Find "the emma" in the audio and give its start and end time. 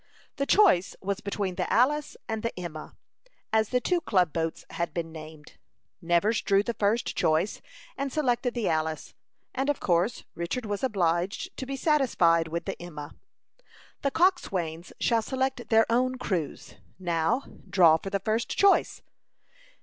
2.41-2.95, 12.65-13.13